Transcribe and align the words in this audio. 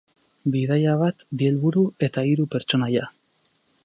Bidaia 0.53 0.95
bat, 1.01 1.21
bi 1.41 1.49
helburu 1.49 1.83
eta 2.07 2.25
hiru 2.31 2.47
pertsonaia. 2.57 3.05